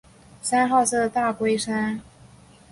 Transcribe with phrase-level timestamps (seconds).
[0.41, 2.01] 山号是大龟山。